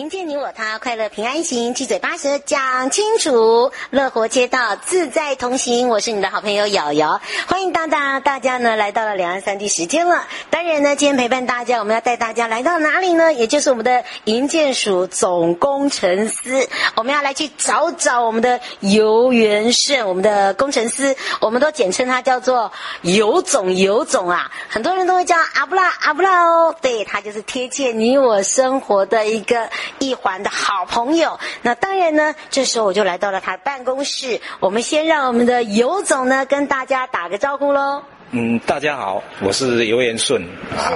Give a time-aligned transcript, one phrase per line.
[0.00, 5.90] 迎接你我他，快乐平安行，七嘴八舌讲清楚，乐活街道自在同行。
[5.90, 10.26] 我是你的好朋友瑶瑶，欢迎大大大家呢来到了两岸三地时间了。
[10.48, 13.30] 当然呢，今天陪伴大家，我们要带大家来到哪里呢？
[13.34, 29.68] 也就是我们的营建署总工程师，我们要来去找找我们的游元胜，我们的工程师，我们都简称他叫做游总，游总啊，很多人都会叫阿布拉阿布拉哦，对，他就是贴切你我生活的一个。
[29.98, 34.40] 一环的好朋友，那当然呢，这时候我就来到了他的办公室。
[34.60, 38.02] 我们先让我们的游总呢跟大家打个招呼喽。
[38.32, 40.40] 嗯，大家好，我是游延顺
[40.76, 40.94] 啊，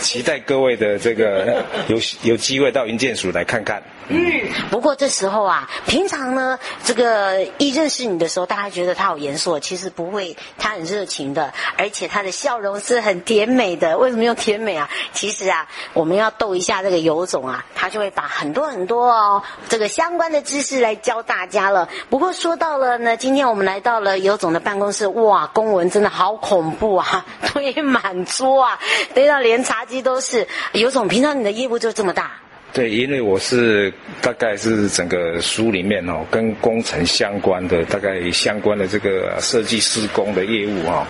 [0.00, 3.82] 期待各位的这个 有有机会到云建署来看看。
[4.12, 13.96] 嗯，不过这时候啊，平常呢，这个一认识你的时候，大家觉得他好严肃，其实不会，他很热情的，而且他的笑容是很甜美的。
[13.96, 14.90] 为什么用甜美啊？
[15.12, 21.88] 其实啊，我们要逗一下这个游总啊，他就会把很多很多哦这个相关的知识来教大家了。
[22.08, 28.78] 不过说到了呢，今天我们来到了游总的办公室，哇，公文真的好恐怖啊， 堆满桌啊，
[29.14, 30.48] 堆到连茶几都是。
[30.72, 32.32] 游总，平常你的业务就这么大？
[32.72, 33.92] 对，因为我是
[34.22, 41.06] 大概是整个书里面哦，跟工程相关的，大概相关的这个设计施工的业务哈，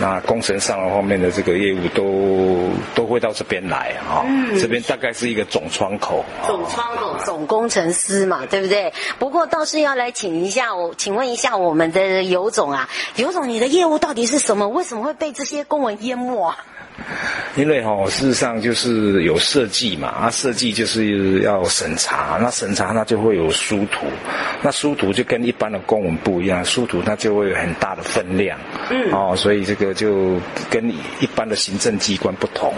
[0.00, 4.24] 那工程上的方面的这个业务都都会到这边来哈。
[4.26, 6.24] 嗯，这边大概是一个总窗口。
[6.46, 8.92] 总窗口，总工程师嘛，对不对？
[9.18, 14.66] 不过倒是要来请一下我，请问一下我们的尤总啊，尤总，你的业务到底是什么？
[14.68, 16.56] 为什么会被这些公文淹没啊？
[17.56, 24.06] 因为哈，事实上就是有设计嘛，啊，设计就是要审查，那审查那就会有书图，
[24.62, 28.58] 那书图就跟一般的公文不一样，书图它就会有很大的分量，
[28.90, 30.38] 嗯，哦，所以这个就
[30.70, 32.72] 跟一般的行政机关不同，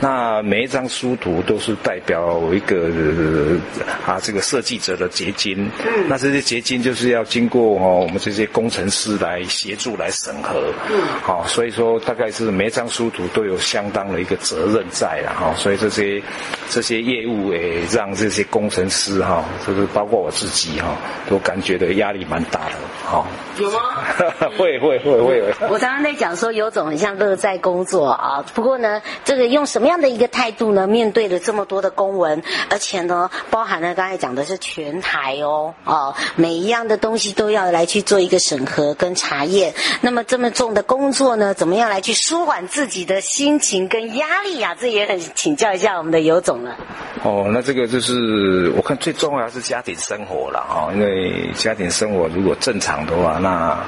[0.00, 3.56] 那每一张书图都是代表一个
[4.04, 13.56] 啊这个设计者的结晶，嗯，那这些结晶就是要经过哦我们这些工程师来协助来审核，嗯，好，所以说大概是每一张书图都有。
[13.68, 16.22] 相当的一个责任在了哈，所以这些
[16.70, 20.96] 这些业务诶，让这些工程师哈，就是包括我自己哈，
[21.28, 23.26] 都感觉的压力蛮大的哈。
[23.58, 23.78] 有吗？
[24.56, 25.54] 会会会会。
[25.68, 28.42] 我常常在讲说，有种很像乐在工作啊。
[28.54, 30.86] 不过呢，这个用什么样的一个态度呢？
[30.86, 39.74] 面对了这么多的公文，而且呢，包含了刚才讲的是全台哦，哦，每一样的东西都要来去做一个审核跟查验。
[40.00, 43.47] 那么这么重的工作呢，怎么样来去舒缓自己的心？
[43.48, 46.76] 心情跟压力呀、啊，这也很请教一下我们的游总了。
[47.22, 53.82] 哦，那这个就是我看最重要的是家庭生活了哈，因为家庭生活如果正常的话，那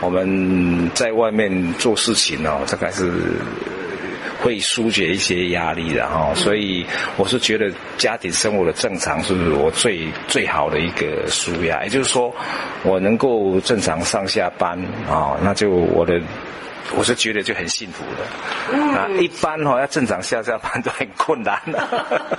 [0.00, 3.12] 我们在外面做事情哦，大概是
[4.42, 6.32] 会疏解一些压力的哈。
[6.34, 6.86] 所以
[7.18, 12.34] 我是觉得家庭生活的正常是我最最好的一个舒压，也就是说
[12.82, 16.18] 我能够正常上下班啊，那就我的。
[16.94, 18.26] 我是觉得就很幸福的，
[18.72, 21.88] 嗯、啊，一般哈、哦、要正常下下班都很困难的，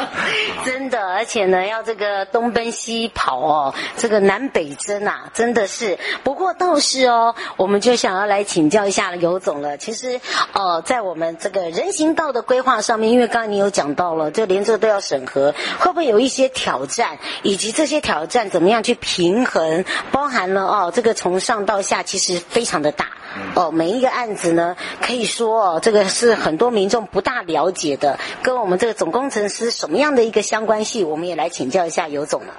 [0.66, 5.98] 真的，而且呢要这个东奔西跑哦，这个南北征啊，真的是。
[6.24, 9.78] 不过倒是哦，我们就想要来请教一下游总了。
[9.78, 10.20] 其实，
[10.54, 17.18] 呃，在我们这个人行道的规划上面，因为刚刚你有讲到了，就连这都要审核，会不会有一些挑战？
[17.42, 19.84] 以及这些挑战怎么样去平衡？
[20.12, 23.08] 包含了哦，这个从上到下其实非常的大。
[23.56, 32.54] 哦，每一个案子呢，可以说哦，这个是很多民众不大了解的，跟我们这个总工程师什么样的一个相关系，我们也来请教一下尤总了。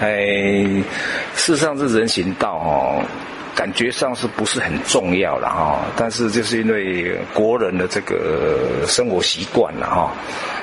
[0.00, 0.08] 哎，
[1.34, 3.02] 事实上是人行道哦。
[3.52, 5.80] 感觉上是不是很重要了哈？
[5.94, 10.12] 但是就是因为国人的这个生活习惯了哈，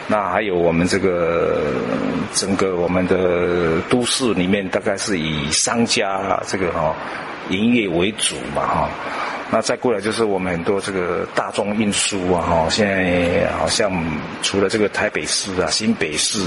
[0.07, 1.61] 那还有我们这个
[2.33, 6.95] 整个我们的都市里面，大概是以商家这个哈
[7.49, 8.89] 营业为主嘛哈。
[9.49, 13.91] 那再过来就是我们很多这个大众运输啊哈，现在好像
[14.41, 16.39] 除了这个台北市啊、新北市。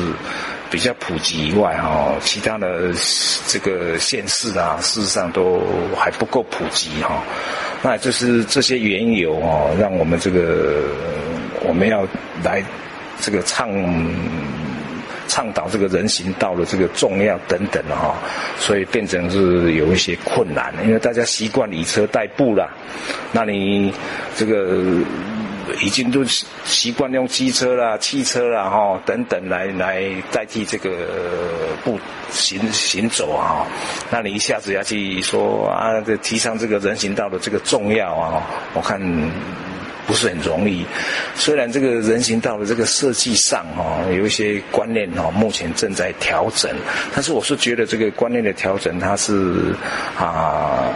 [0.70, 2.92] 比较普及以外，哈，其他的
[3.48, 5.60] 这个县市啊，事实上都
[5.96, 7.24] 还不够普及，哈。
[7.82, 10.84] 那就是这些缘由，哦，让我们这个
[11.64, 12.06] 我们要
[12.44, 12.62] 来
[13.18, 13.68] 这个唱
[15.30, 18.14] 倡导这个人行道的这个重要等等，哈。
[18.58, 22.68] 所以变成是有一些困难，因为大家习惯以车代步了，
[23.32, 23.92] 那你
[24.36, 25.00] 这个。
[25.80, 26.24] 已经都
[26.64, 30.90] 习惯用机车啦、汽车啦、哈等等来来代替这个
[31.84, 31.96] 步
[32.28, 33.64] 行行走啊，
[34.10, 38.42] 那你一下子要去说啊，这提倡这个人行道的这个重要啊，
[38.74, 39.00] 我看。
[40.10, 40.84] 不是很容易，
[41.36, 46.68] 虽然这个人行道的这个设计上哈有一些观念哈，目前正在调整，
[47.14, 49.72] 但是我是觉得这个观念的调整，它是
[50.18, 50.90] 啊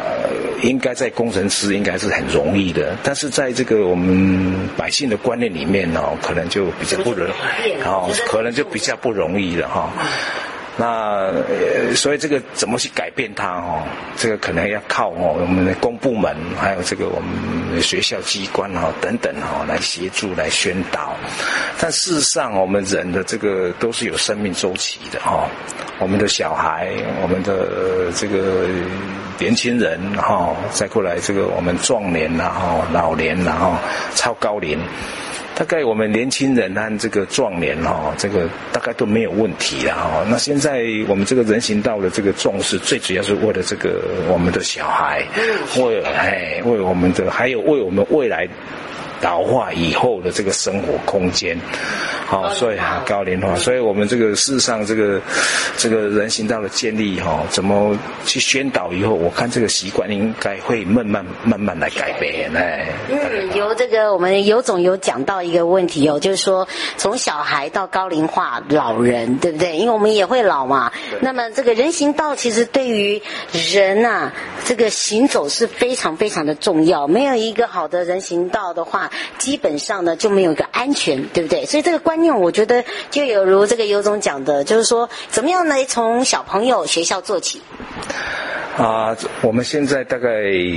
[0.63, 9.93] 应该在工程师应该是很容易的，但是在这个我们百姓的观念里面哦，可能就比较不容易，哦，可能就比较不容易了哈。
[10.77, 13.83] 那呃所以这个怎么去改变它哦？
[14.17, 21.15] 这个可能要靠哦我们的公部门，还有这个我们学校机关哈等等哈来协助来宣导。
[21.81, 25.49] 但事实上，我们人的这个都是有生命周期的哈。
[26.01, 26.91] 我们的小孩，
[27.23, 28.67] 我们的这个
[29.39, 33.77] 年轻人哈，再过来这个我们壮年然后老年然后
[34.17, 34.77] 超高龄。
[35.55, 40.27] 大概我们年轻人和这个壮年哈，这个大概都没有问题了哈。
[40.29, 45.23] 那现在我们这个人行道的这个重视，最主要是为了这个我们的小孩，
[45.79, 48.49] 为哎为我们的，还有为我们未来。
[49.25, 51.59] 老化以后的这个生活空间，
[52.27, 55.19] 好，所以啊高龄化，所以我们这个事实上这个
[55.79, 62.87] 这个人行道的建立哈，怎么去宣导以后，我看这个习惯应该会慢慢慢慢来改变哎。
[63.09, 66.69] 嗯，由这个我们尤总有讲到一个问题哦，就是说
[66.99, 69.79] 从小孩到高龄化老人，对不对？
[69.79, 70.93] 因为我们也会老嘛。
[71.23, 73.23] 那么这个人行道其实对于
[73.73, 74.33] 人呐、啊，
[74.67, 77.09] 这个行走是非常非常的重要。
[77.09, 81.65] 没有一个好的人行道的话，基本上呢就没有一个安全，对不对？
[81.67, 85.85] 所以这个观念，我觉得就有如这个尤总讲的，就是说怎么样来？
[85.85, 87.61] 从小朋友学校做起。
[88.77, 90.29] 啊，我们现在大概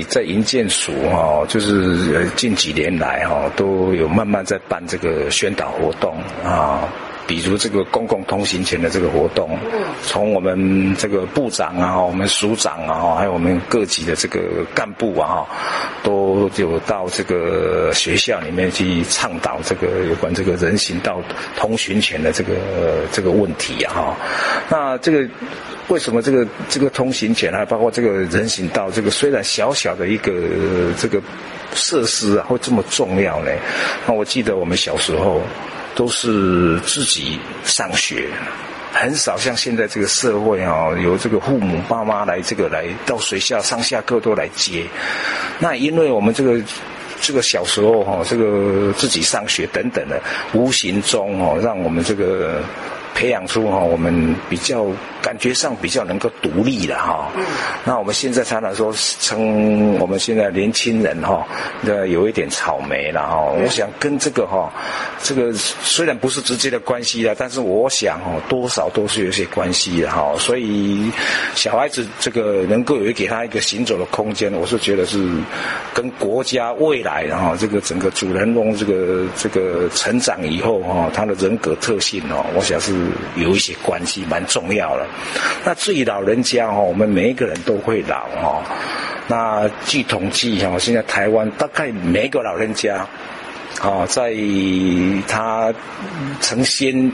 [0.08, 6.88] 在营建署哈，就是近几年来哈，都有慢慢在办这个宣导活动啊。
[7.28, 9.60] 比如这个公共通行权的这个活动，
[10.02, 14.40] 从我们这个部长啊，我们署长啊，还有我们各级的这个
[14.74, 15.46] 干部啊，
[16.04, 21.22] 都有到这个学校里面去倡导这个有关这个人行道
[21.58, 22.54] 通行权的这个
[23.12, 24.16] 这个问题啊。
[24.70, 25.30] 那这个
[25.90, 30.32] 为什么这个这个通行权啊，包括这个人行道，这个虽然小小的一个
[30.98, 31.22] 这个
[31.74, 33.52] 设施啊，会这么重要呢？
[34.06, 35.42] 那我记得我们小时候。
[35.98, 38.30] 都是自己上学，
[38.94, 44.86] 很少像现在这个社会啊，由这个父母爸妈来这个来到学校上下课都来接。
[45.58, 46.62] 那因为我们这个
[47.20, 50.22] 这个小时候哈，这个自己上学等等的，
[50.54, 52.62] 无形中哦，让我们这个。
[53.16, 54.86] 培养出哈，我们比较
[55.28, 57.30] 感觉上比较能够独立了哈。
[57.84, 61.46] 那我们现在常常说称我们现在年轻人哈，
[61.82, 63.42] 那有一点草莓了哈。
[63.42, 64.72] 我想跟这个哈，
[65.22, 70.34] 这个虽然不是直接的关系了，但是我想哦，多少都是有些关系的哈。
[70.40, 71.12] 所以
[71.56, 75.30] 小孩子这个能够有给他一个行走的空间，我是觉得是
[75.94, 82.96] 跟国家未来哈，这个整个主人翁这个这个成长以后哈，他的人格特性哦，我想是。
[83.36, 85.08] 有一些关系，蛮重要的。
[85.64, 88.64] 那至于老人家哈，我们每一个人都会老哈。
[89.28, 93.06] 那据统计哈，现在台湾大概每一个老人家，
[93.82, 94.34] 哦，在
[95.28, 95.74] 他
[96.40, 97.12] 成仙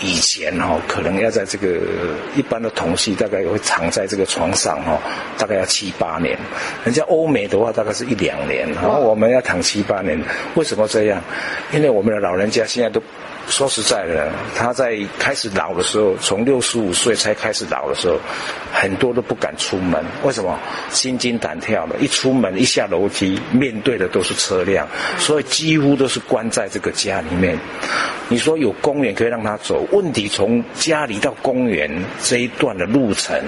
[0.00, 1.80] 以前哦，可能要在这个
[2.36, 4.96] 一般的统计，大概会躺在这个床上哦，
[5.36, 6.38] 大概要七八年。
[6.84, 10.16] 人家欧美的话，大概是一两年，然后我们要躺七八年。
[10.54, 11.20] 为什么这样？
[11.72, 13.02] 因为我们的老人家现在都。
[13.48, 18.18] 说实在的，他在开始老的时候，从六十五岁才开始老的时候，
[18.72, 20.04] 很多都不敢出门。
[20.22, 20.58] 为什么？
[20.90, 24.86] 心惊胆跳的，一出门一下楼梯，面对的都是车辆，
[25.18, 27.58] 所以几乎都是关在这个家里面。
[28.28, 31.90] 你说有公园可以让他走，问题从家里到公园
[32.22, 33.40] 这一段的路程，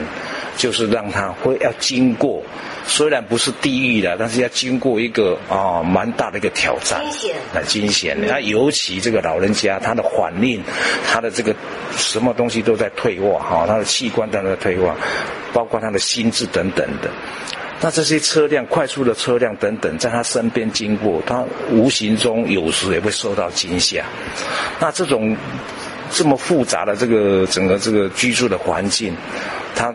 [0.57, 2.42] 就是让他会要经过。
[2.87, 8.16] 虽然不是地狱的，但是要经过一个啊蛮大的一个挑战，惊险，很惊险。
[8.26, 10.61] 那尤其这个老人家，他的反应，
[11.07, 11.54] 他的这个
[11.97, 14.97] 什么东西都在退化哈，他的器官都在退化，
[15.52, 17.09] 包括他的心智等等的。
[17.80, 24.04] 那这些车辆、快速的车辆等等，在他身边经过，他无形中有时也会受到惊吓。
[24.80, 25.37] 那这种
[26.11, 29.14] 这么复杂的这个整个这个居住的环境，
[29.76, 29.95] 他。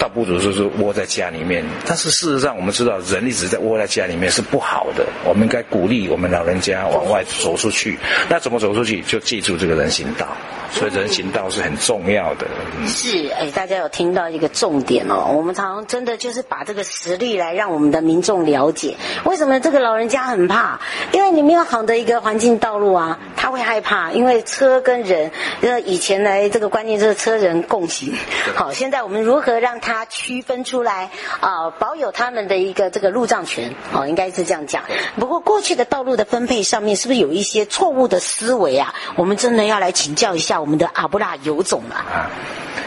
[0.00, 5.06] 倒不如说是窝在家里面，但是事实上我们知道，人一直在窝在家里面是不好的。
[5.26, 7.98] 我们应该鼓励我们老人家往外走出去。
[8.30, 9.02] 那怎么走出去？
[9.02, 10.26] 就记住这个人行道。
[10.72, 12.46] 所以人行道是很重要的。
[12.86, 15.32] 是，哎，大家有听到一个重点哦。
[15.34, 20.78] 我们常常真的就是把这个实例来让我们的民众了解，为什么这个老人家很怕？
[21.10, 24.12] 因为你没有好的一个环境道路啊，他会害怕。
[24.12, 28.14] 因为车跟人，因为以前来这个观念就是车人共行。
[28.54, 31.70] 好，现在我们如何让他区分出来啊？
[31.78, 33.72] 保有他们的一个这个路障权？
[33.92, 34.82] 哦，应该是这样讲。
[35.18, 38.94] 不过过去的道路的分配上面是不是有一些错误的思维啊？
[39.16, 40.60] 我们真的要来请教一下。
[40.60, 42.30] 我们的阿布拉尤总啊，啊，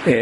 [0.06, 0.14] 呃，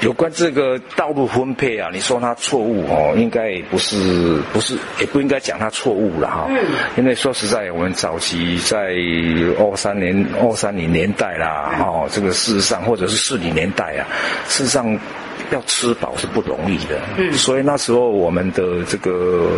[0.00, 6.46] 有关这个道路分配啊，你说它错误哦，应该不是，不是，也不应该讲它错误了哈。
[6.48, 6.64] 嗯。
[6.96, 8.76] 因为说实在，我们早期在
[9.58, 14.06] 二三年、二三零年代啦，哦，这个事实上，或者是四零年代啊，
[14.46, 14.98] 事实上。
[15.50, 19.48] 要吃饱是不容易的，嗯，所以那时候我们的这个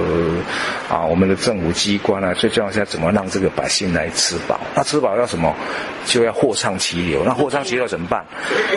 [0.89, 4.61] 啊，我们的政府机关啊，最重要是要怎么让这个百姓来吃饱？
[4.75, 5.55] 那吃饱要什么？
[6.07, 7.25] 就要货畅其流。
[7.25, 8.25] 那货畅其流怎么办？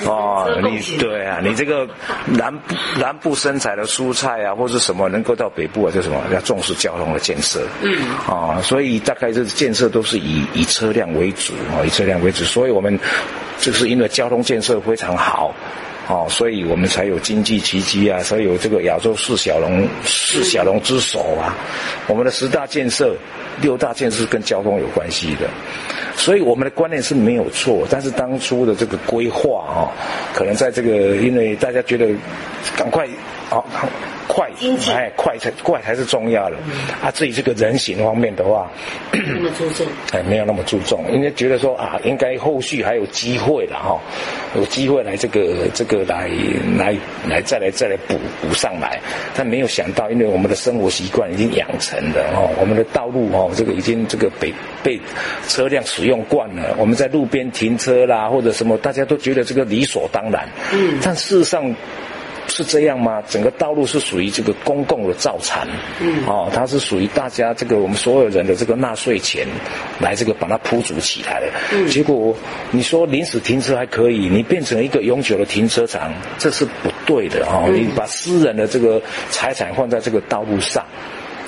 [0.06, 1.88] 哦，你对啊，你这个
[2.26, 7.98] 南部南部生产的蔬菜啊，或是什么能够到北部啊，就什么要重视交通的建设，嗯，
[8.28, 13.00] 啊，所以大概这建设都是以以车辆为主啊，以车辆为主，所以我们
[13.60, 15.54] 就是因为交通建设非常好。
[16.10, 21.56] 哦，所以我们才有经济奇迹啊，才有这个亚洲四小龙、四小龙之首啊。
[22.08, 23.16] 我们的十大建设、
[23.62, 25.48] 六大建设跟交通有关系的，
[26.16, 29.94] 所以我们的观念是没有错，但是当初的这个规划啊，
[30.34, 32.08] 可能在这个因为大家觉得
[32.76, 33.08] 赶快
[33.48, 33.64] 好。
[34.30, 34.48] 快，
[34.94, 36.56] 哎，快才快才是重要的。
[36.68, 36.72] 嗯、
[37.02, 38.70] 啊，至于这个人行方面的话，
[39.12, 44.00] 没那么注重，哎，没有那么注重，因为觉得说啊，应该后续还有机会了哈，
[44.56, 46.30] 有机会来这个这个来
[46.78, 46.96] 来
[47.28, 49.02] 来再来再来补补上来。
[49.36, 55.02] 但没有想到，因为我们的生活习惯已经养成了哦，我们的道路哦，这个已经这个被被
[55.48, 56.76] 车辆使用惯了。
[56.78, 60.48] 我们在路边停车啦，或者什么，大家都觉得这个理所当然。
[60.72, 61.76] 嗯，但事实上。
[62.50, 63.22] 是这样吗？
[63.30, 65.68] 整个道路是属于这个公共的造产，
[66.02, 69.48] 嗯，哦，它是属于大家这个我们所有人的这个纳税钱
[70.00, 71.52] 来这个把它铺筑起来的。
[71.72, 72.36] 嗯，结果
[72.72, 77.70] 你说临时停车还可以，你变成一个永久的停车场，这是不对的哦。
[77.72, 80.84] 你把私人的这个财产放在这个道路上。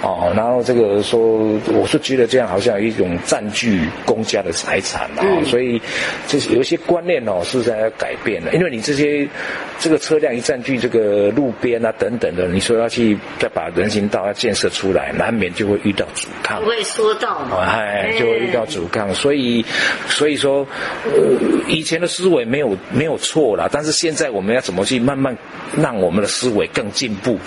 [0.01, 1.21] 哦，然后这个说，
[1.67, 5.79] 我是觉得这样好像有一种占据公家的财产啊，嗯、所以
[6.27, 8.51] 就是有一些观念哦，是在要改变的。
[8.55, 9.27] 因为你这些
[9.77, 16.59] 这个车辆一占据这个路边啊等等的，你说要去再把人行道要建设出来，难免就会遇到阻抗。
[16.61, 19.13] 不会说到嘛，哎，就会遇到阻抗。
[19.13, 19.63] 所以
[20.07, 20.65] 所以说，
[21.05, 21.11] 呃，
[21.67, 25.37] 以前的思维没有没有错啦，但是现在我们要怎么去慢慢
[25.77, 27.37] 让我们的思维更进步？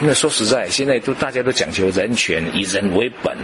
[0.00, 3.36] 因为说实在，现在都大家都讲求人权，以人为本。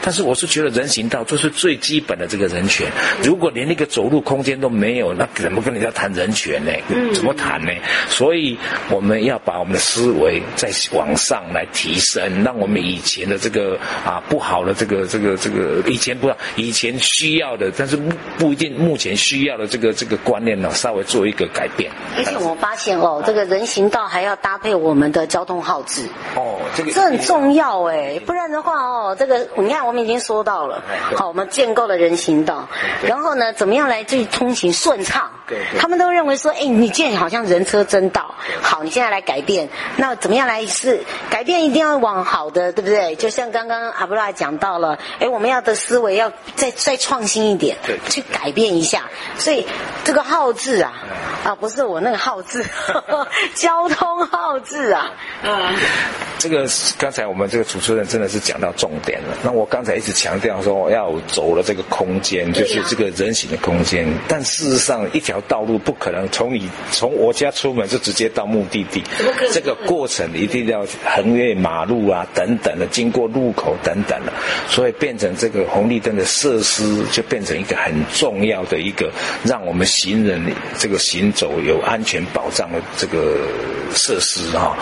[0.00, 2.90] 但是我是觉得人行道就是最基本的这个人权。
[3.22, 6.72] 如果连那个走路空间都没有，那怎么跟人家谈人权呢？
[7.12, 7.70] 怎么谈呢？
[8.08, 8.56] 所以
[8.90, 21.90] 我们要把我们的思维再往上来提升，让我们以前的这个啊不好的这个这个这个以前不知道以前需要的，但是不不一定目前需要的这个这个观念呢，稍微做一个改变。
[22.16, 25.97] 而且我发现哦，这个人行道还要搭配我们的交通号志。
[26.34, 30.82] 哦，这个这很重要哎，不然的话哦，这个你看我们已经说到了，
[31.16, 32.68] 好，我们建构了人行道，
[33.02, 35.30] 然后呢，怎么样来去通行顺畅？
[35.46, 41.64] 对，他们都认为说，哎，你建好像人车争道，好，你现在来改变，那怎么样来是改变？
[41.64, 43.16] 一定要往好的，对不对？
[43.16, 49.04] 就像刚刚阿布拉讲到了，哎，我们要的思维要再再创新一点，对，去改变一下。
[49.38, 49.66] 所以
[50.04, 50.92] 这个号字啊，
[51.44, 52.64] 啊，不是我那个号字，
[53.54, 55.10] 交通号字啊，
[55.42, 55.74] 嗯。
[56.38, 59.36] 这个刚才我们这个主持人真的是讲到重点了。
[59.42, 64.06] 那我刚才一直强调说要走了这个空间，就是这个人行的空间。
[64.28, 69.02] 但事实上，一条道路不可能从你从我家出门就直接到目的地，
[69.52, 74.32] 这个过程一定要横越马路啊等等的，经过路口等等的，
[74.68, 79.10] 所以变成这个红绿灯的设施就变成一个很重要的一个
[79.42, 80.40] 让我们行人
[80.78, 83.38] 这个行走有安全保障的这个
[83.92, 84.76] 设施哈。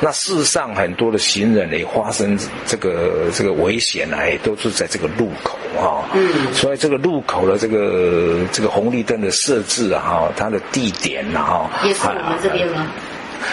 [0.00, 0.90] 那事实上很。
[1.00, 6.04] 多的行人也发生这个这个危险呢，也都是在这个路口啊。
[6.12, 12.86] 嗯，所以这个路口的这个这个红绿灯的设置啊，哈，它的地点啊，也是我们这边吗？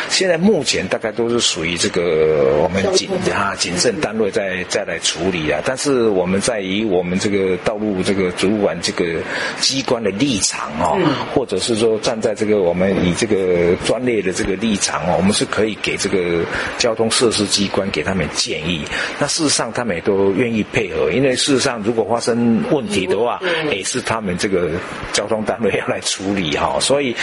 [0.09, 9.21] 现在目前大概都是属于这个我们警啊警政单位在再来处理啊，但是我们在以我们这个道路这个主管这个
[9.59, 10.97] 机关的立场哦，
[11.33, 16.43] 或者是说站在这个我们以这个专业的这个立场哦，我们是可以给这个
[16.77, 18.85] 交通设施机关给他们建议。
[19.19, 23.39] 那事实上他们也都愿意配合，因为事实上如果发生问题的话，
[23.71, 24.71] 也是他们这个
[25.13, 27.15] 交通单位要来处理哈，所以。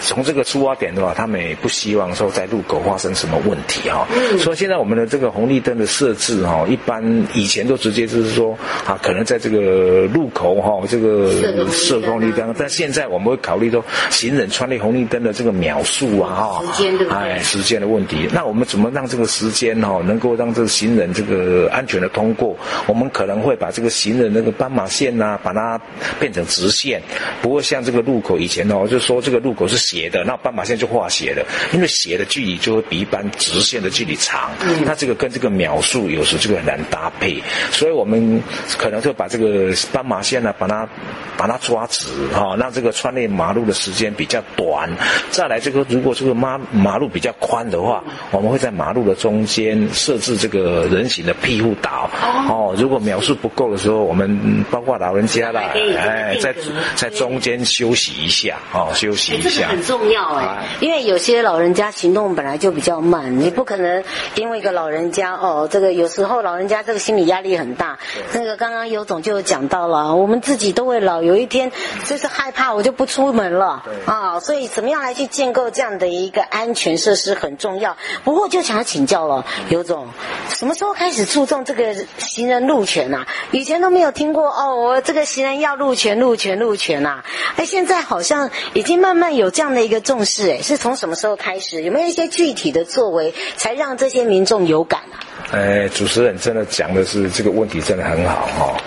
[0.00, 4.06] 从这个出发点的话，他们也不希望说在路口发生什么问题哈。
[4.14, 4.38] 嗯。
[4.38, 7.02] 所以现在我们的这个红绿灯的设置哈，一般
[7.34, 11.30] 以前都直接就是说啊，可能在这个路口哈，这个
[11.70, 12.54] 设红绿灯。
[12.58, 17.18] 但现在我们会考虑说，行人穿越红绿灯的这个秒数啊哈，时间对不对？
[17.18, 18.28] 哎，时间的问题。
[18.32, 22.56] 那我们怎么让这个时间哈，能够让这个行人这个安全的通过？
[22.86, 25.80] 我们可能会把这个行人那个斑马线呐，把它
[26.20, 27.00] 变成直线，
[27.40, 29.85] 不会像这个路口以前哦，就说这个路口是。
[29.86, 37.40] 斜的，那斑马线就画斜的，因为斜的距离就会比一般直线的距离长，嗯，那这个跟这个秒数有时就很难搭配，
[37.70, 38.42] 所以我们
[38.76, 40.88] 可能就把这个斑马线呢，把它
[41.36, 44.90] 把它抓直哈，让这个穿越马路的时间比较短。
[45.30, 48.02] 再来这个，如果这个马马路比较宽的话，
[48.32, 52.10] 我们会在马路的中间设置这个人行的庇护岛
[52.48, 52.74] 哦。
[52.78, 56.54] 如果秒数不够的时候，我们包括老人家啦，哎，在
[56.94, 59.70] 在中间休息一下哦，休息一下。
[59.76, 64.02] 很重要哎，因为有些老人家行动本来就比较慢，你不可能
[64.34, 67.98] 因为一个老人家哦，这个有时候老人家这个心理压力很大。
[68.32, 71.70] 那个刚刚尤总就讲到了，我们自己都会老，有一天
[72.06, 74.40] 就是害怕，我就不出门了啊。
[74.40, 77.98] 所以怎么样来去建构这样的一个安全设施很重要。
[78.24, 80.08] 不过就想要请教了，尤总，
[80.48, 83.26] 什么时候开始注重这个行人路权啊？
[83.50, 87.22] 以前都没有听过哦，我这个行人要路权、路权、路权啊。
[87.56, 89.65] 哎，现在好像已经慢慢有这样。
[89.66, 91.82] 这样的一个重视，哎，是从什么时候开始？
[91.82, 95.18] 有没有一些具体的作为，才让这些民众有感啊？
[95.50, 98.80] 哎，主持人真的讲的是这个问题，真的很好哈、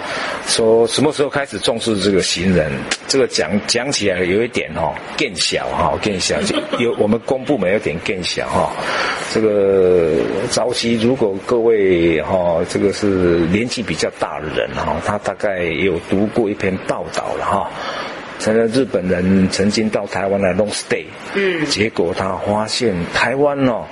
[0.47, 2.71] 说什么时候开始重视这个行人？
[3.09, 8.71] 这个讲讲起来有一点哈、哦，更小哈，更小，就有我们公部门有点更小哈。
[9.33, 10.13] 这个
[10.49, 13.05] 早期如果各位哈、这个是
[13.51, 17.69] 年纪比较大的人哈、他大概有读过一篇报道了哈。
[18.39, 23.85] 曾经日本人曾经到台湾来 long stay，嗯，结果他发现台湾哦。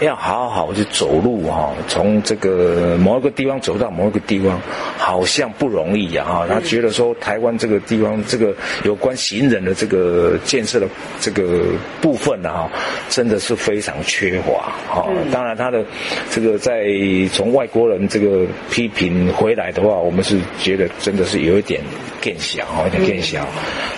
[0.00, 4.60] 要好好去走路哈，从这个某一个地方走到某一个地方，
[4.98, 6.46] 好像不容易呀哈。
[6.46, 8.54] 他觉得说台湾这个地方这个
[8.84, 10.86] 有关行人的这个建设的
[11.18, 11.62] 这个
[12.02, 12.70] 部分呢哈，
[13.08, 15.08] 真的是非常缺乏哈。
[15.32, 15.82] 当然他的
[16.30, 16.84] 这个在
[17.32, 21.80] 从外国人这个批评回来的话，我们是觉得真的是有一点
[22.20, 23.46] 变小哈，有点变小。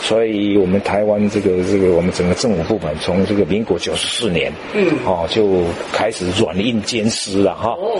[0.01, 5.65] 所以我们台湾这个这个我们整个政府部门从这个民国九十四年，嗯，哦就。
[5.93, 7.99] 开始软硬兼施了哈，哦，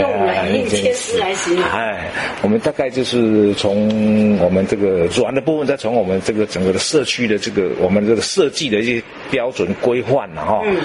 [0.00, 1.64] 用软硬兼施来形容。
[1.64, 2.10] 哎，
[2.42, 10.62] 我们大概就是从我们这个软的部分，再从我们这个整个的社区的这个我们这个设计的一些标准规范了哈。
[10.66, 10.76] 嗯。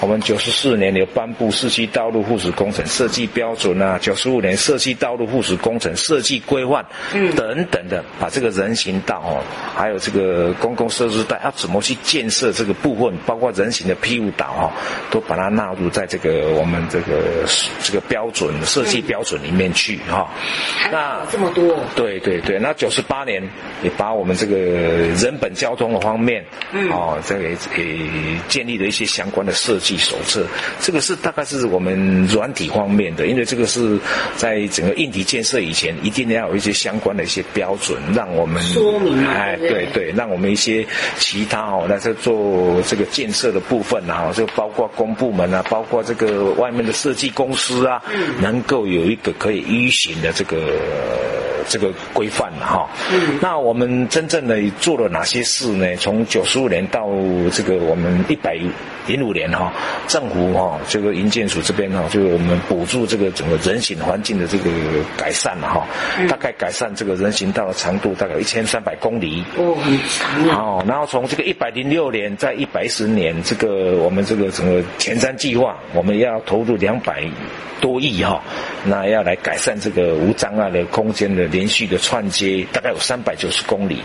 [0.00, 9.40] 我们九十四年有颁布市区道路附属工程设计标准啊，九十五年社区道路附属工程设计规范，嗯，等等的，把这个人行道哦，
[9.74, 14.72] 还有这个公共设施带要怎么去建设这个部分，包括人行的庇护岛哈，
[15.10, 16.01] 都把它纳入在。
[16.02, 17.46] 在这个我们这个
[17.80, 20.28] 这个标准设计标准里面去哈，
[20.90, 23.40] 那这么多，对对对，那九十八年
[23.84, 27.56] 也把我们这个人本交通的方面，嗯，哦，这个也
[28.48, 30.44] 建立了一些相关的设计手册，
[30.80, 33.98] 这个是大概是我们软体方面的，因为这个是
[34.36, 39.86] 在整个硬体建设以前，一定要有一些相关的一些标准，让我们说明哎，对。
[39.92, 40.86] 对，让我们一些
[41.18, 48.02] 其他哦，那在做这个建设的部分啊，就包括公部门啊，包括或这个外面的设计公司啊，
[48.40, 50.56] 能够有一个可以依循的这个
[51.68, 52.88] 这个规范了哈。
[53.12, 53.38] 嗯。
[53.40, 55.96] 那我们真正的做了哪些事呢？
[55.96, 57.08] 从九十五年到
[57.52, 58.56] 这个我们一百
[59.06, 59.72] 零五年哈，
[60.06, 64.70] 政府哈这个营建署这边哈，就是我们补助这个整个人行环境的这个
[65.16, 65.86] 改善了哈。
[66.18, 66.28] 嗯。
[66.28, 69.44] 大概改善这个人行道的长度大概一千三百公里。
[69.56, 70.56] 哦，很长。
[70.56, 77.22] 哦，然后从这个一百零六年在一百一十年，这个我们这个整个前瞻计划，我们要投入两百
[77.80, 78.40] 多亿哈，
[78.84, 84.02] 那要来改善这个无障碍的空间的连续的串接，大概有三百九十公里。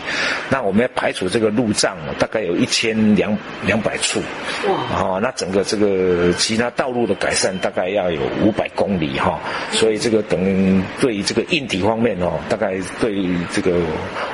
[0.50, 4.20] 那我们要排除这个路障，大概有一千两两百处。
[4.68, 4.76] 哇！
[4.76, 9.40] 好，那整个这个其他道路的改善，大概要有五百公里哈。
[9.72, 13.80] 所以这个等对于这个硬体方面哦，大概对于这个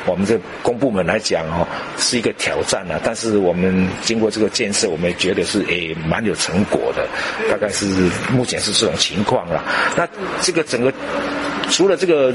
[0.08, 3.00] 我们这公部门来讲哦，是一个挑战啊。
[3.04, 7.08] 但是我们经过这个建设，我们也觉得是诶蛮有成果的。
[7.52, 7.86] 大概是
[8.32, 9.44] 目前是这种情况。
[9.44, 9.62] 了，
[9.98, 10.08] 那
[10.42, 10.92] 这个整个
[11.70, 12.34] 除了这个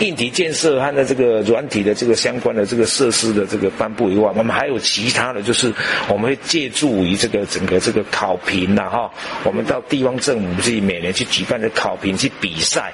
[0.00, 5.72] 硬体建设和的这个软体的这个相关的这个设施的这个颁布以外，我们还有其他的就是
[6.08, 9.10] 我们会借助于这个整个这个考评呐哈，
[9.44, 12.92] 我们到地方政府去每年去举办的考评去比赛，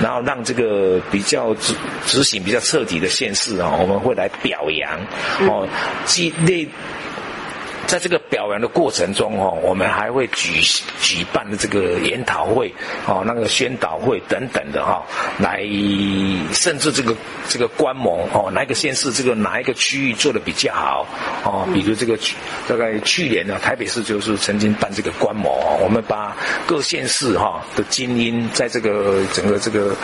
[0.00, 1.74] 然后让这个比较执
[2.06, 4.98] 执行比较彻底的县市啊，我们会来表扬
[5.48, 5.68] 哦，
[6.06, 6.68] 激励。
[7.86, 10.60] 在这个表扬的过程中，哦，我们还会举
[11.00, 12.72] 举办的这个研讨会，
[13.06, 15.02] 哦，那个宣导会等等的哈，
[15.38, 15.62] 来
[16.52, 17.14] 甚至这个
[17.48, 21.06] 这个观摩，哦，哪一个县市这个哪一个区域做的比较好，
[21.44, 22.18] 哦，比如这个
[22.68, 29.94] 大概去年呢，台北市就是曾经办这个观摩，我们把各县市哈的精英，在这个整个这个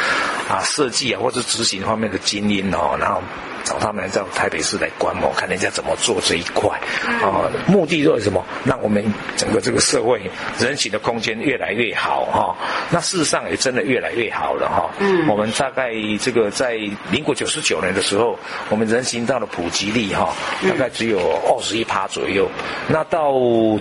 [0.49, 3.23] 啊设计啊或者执行方面的精英哦，然后。
[3.65, 6.79] 找他们到台北市来观摩，看人家怎么做这一块
[7.23, 7.51] 啊。
[7.67, 8.45] 目的就是什么？
[8.65, 9.05] 让我们
[9.37, 10.21] 整个这个社会
[10.59, 12.57] 人行的空间越来越好哈。
[12.91, 14.91] 那事实上也真的越来越好了哈。
[14.99, 15.27] 嗯。
[15.29, 16.79] 我们大概这个在
[17.11, 20.35] 民国九十九年的时候，我们人行道的普及率哈，
[20.69, 22.49] 大概只有二十一趴左右。
[22.89, 23.33] 那到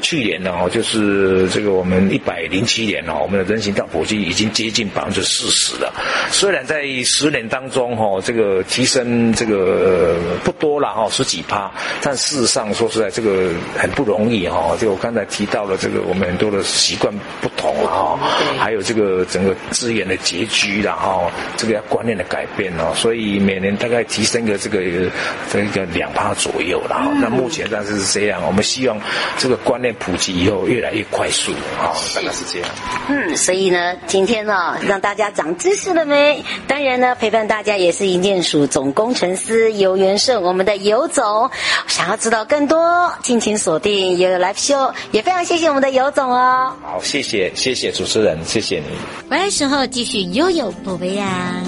[0.02, 5.94] 去年呢，就是这个我们一百零七年哦，我们的人行道普及已经接近百分之四十了。
[6.32, 9.69] 虽然在十年当中哈，这个提升这个。
[9.70, 14.76] 呃，不多了哈，十几趴，但事实上说实在，这个很不容易哈。
[14.80, 18.20] 就我刚才提到了这个，我们很多的习惯不同哈，
[18.58, 24.82] 还有这个整个资源的拮据然后这个要观念的改变哦，所以每年大概提升个这个
[25.52, 27.12] 这个两趴左右了哈。
[27.22, 29.00] 那目前但是是这样，我们希望
[29.38, 32.70] 这个观念普及以后越来越快速啊，大概是这样。
[33.10, 36.44] 嗯，所以呢，今天呢，让大家长知识了没？
[36.68, 39.59] 当然呢，陪伴大家也是营建署总工程师。
[39.68, 41.50] 游元胜，我们的游总，
[41.88, 46.74] 想要知道更多，敬请锁定悠悠 Live Show，也非常谢谢我们的游总哦。
[46.82, 48.86] 好，谢谢，谢谢主持人，谢谢你。
[49.30, 51.62] 回来时候继续悠悠宝贝呀。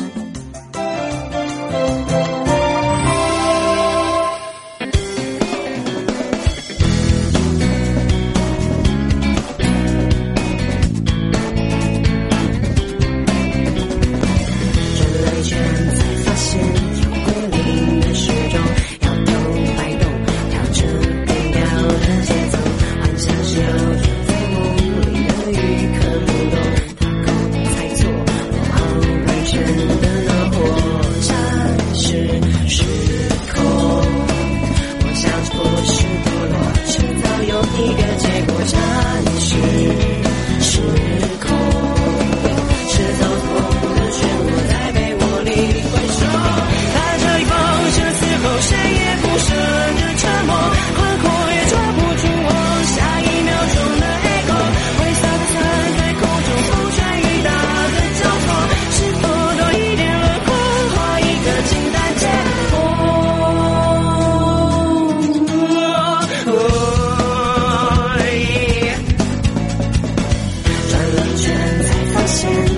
[72.32, 72.71] Christmas.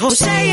[0.00, 0.49] 生死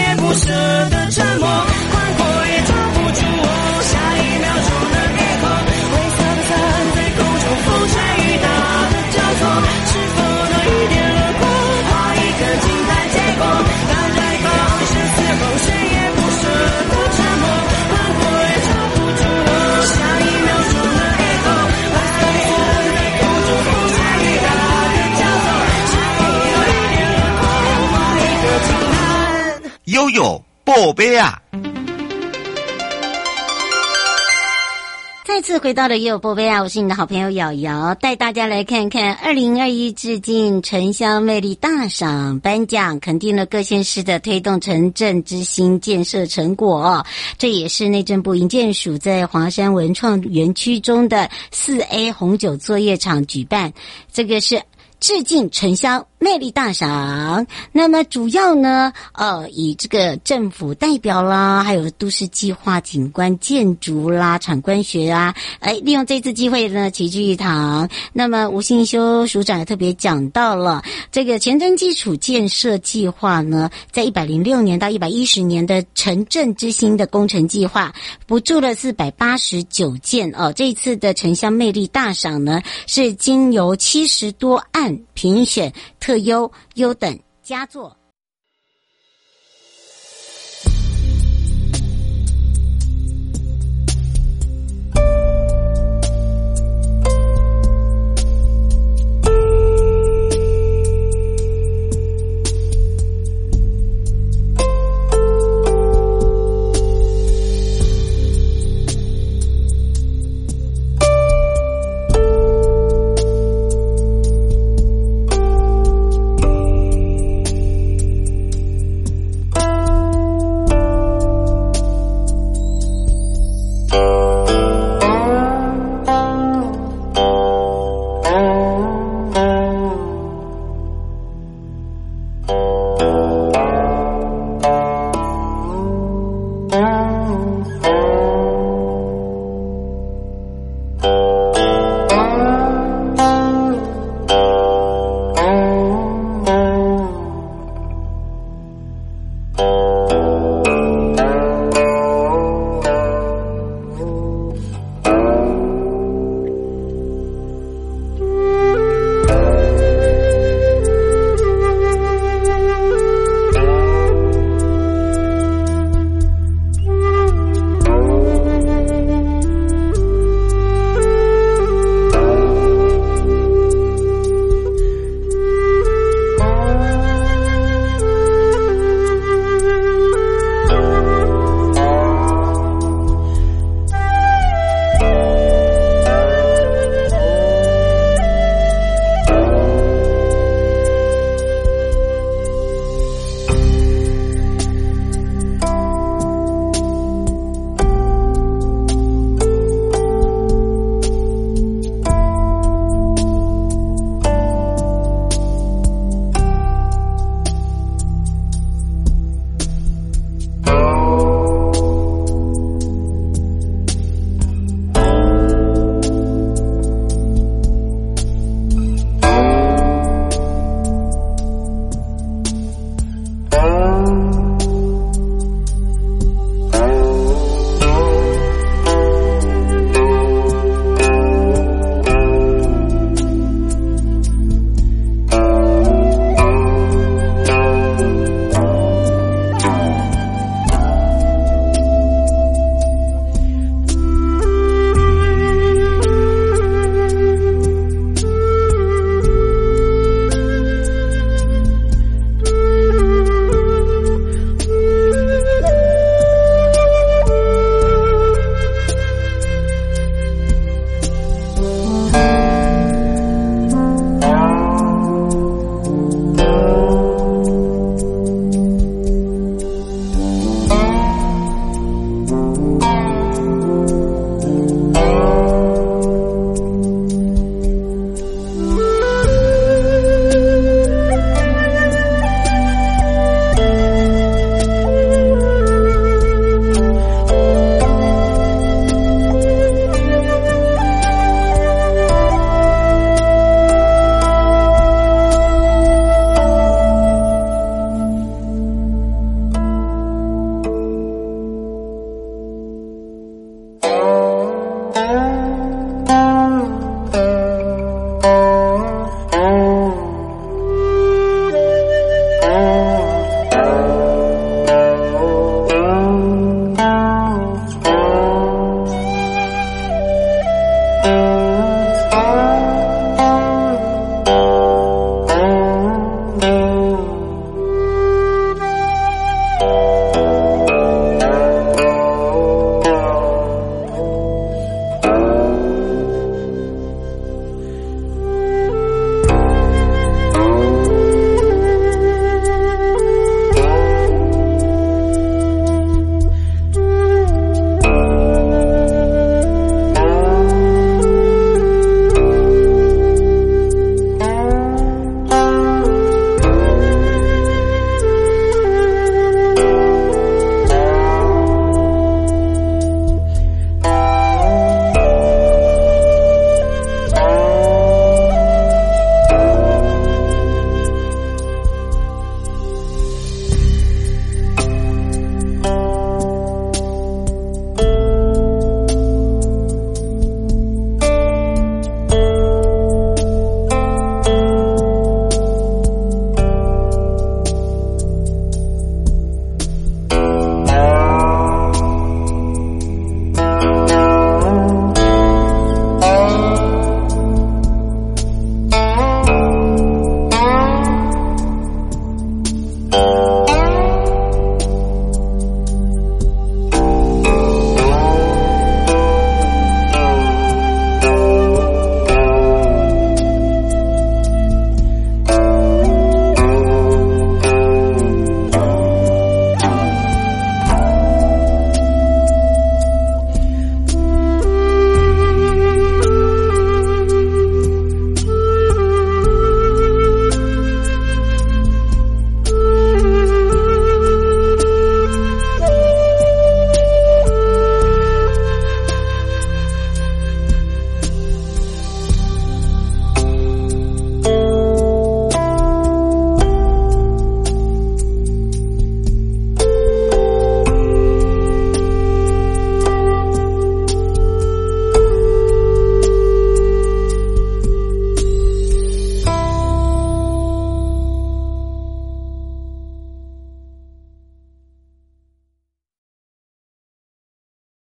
[35.67, 47.05] 回到了悠悠宝贝啊，我是你的好朋友瑶瑶，带大家来看看二零二一致敬城乡魅力大赏颁奖，肯定了各县市的推动城镇之星建设成果。
[47.37, 53.73] 这也是内政部营建署在华山文创园区中的四 A 红酒作业场举办，
[54.13, 54.61] 这个是
[55.01, 67.87] 致敬城乡魅力大赏，那么主要呢，呃，以这个政府代表啦，还有都市计划、景观建筑啦、场官学啊，哎，利用这次机会呢，齐聚一堂。
[68.13, 77.93] 那么吴信修署长也特别讲到了这个前瞻基础建设计划呢，在一百零六年到一百一十年的城镇之星的工程计划，
[78.25, 80.51] 补助了四百八十九件哦。
[80.51, 85.73] 这一次的城乡魅力大赏呢，是经由七十多案评选。
[85.99, 87.96] 特优、优等、佳作